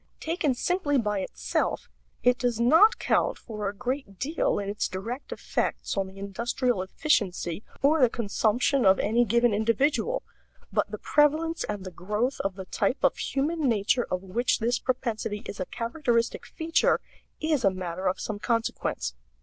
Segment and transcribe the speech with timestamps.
[0.19, 1.87] Taken simply by itself
[2.23, 6.81] it does not count for a great deal in its direct effects on the industrial
[6.81, 10.23] efficiency or the consumption of any given individual;
[10.73, 14.79] but the prevalence and the growth of the type of human nature of which this
[14.79, 16.99] propensity is a characteristic feature
[17.39, 19.13] is a matter of some consequence.